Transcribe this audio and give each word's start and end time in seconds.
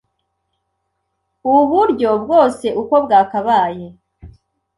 uburyo 1.57 2.09
bwose 2.23 2.67
uko 2.81 2.95
bwakabaye 3.05 3.85